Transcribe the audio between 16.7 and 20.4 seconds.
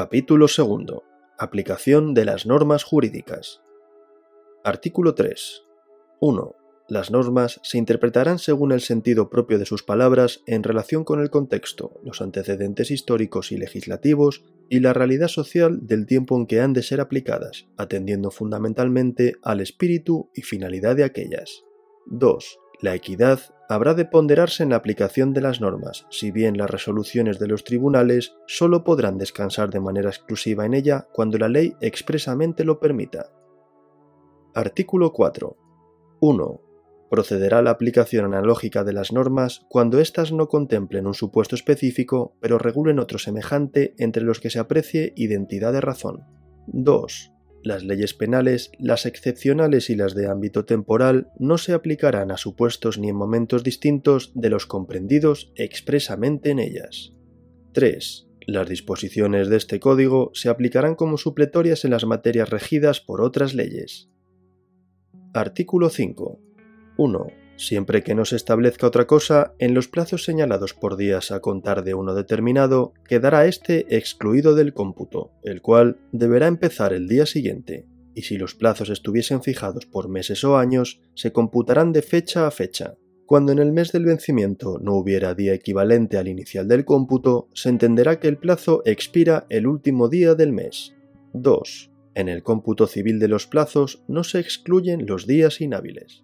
de ser aplicadas, atendiendo fundamentalmente al espíritu